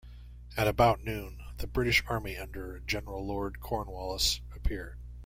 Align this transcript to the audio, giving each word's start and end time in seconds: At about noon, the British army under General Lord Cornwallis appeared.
At 0.57 0.67
about 0.67 1.03
noon, 1.03 1.43
the 1.57 1.67
British 1.67 2.03
army 2.07 2.35
under 2.35 2.79
General 2.79 3.23
Lord 3.23 3.59
Cornwallis 3.59 4.41
appeared. 4.55 4.97